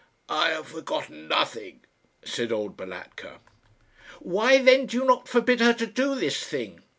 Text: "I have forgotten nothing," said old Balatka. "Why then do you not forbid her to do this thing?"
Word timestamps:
"I 0.29 0.49
have 0.49 0.69
forgotten 0.69 1.27
nothing," 1.27 1.81
said 2.25 2.51
old 2.51 2.75
Balatka. 2.75 3.39
"Why 4.17 4.57
then 4.57 4.87
do 4.87 4.97
you 4.97 5.05
not 5.05 5.27
forbid 5.27 5.59
her 5.59 5.73
to 5.73 5.85
do 5.85 6.15
this 6.15 6.43
thing?" 6.43 6.81